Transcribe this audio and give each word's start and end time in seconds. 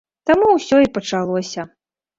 Там 0.29 0.39
усё 0.53 0.81
і 0.87 0.91
пачалося. 0.97 1.71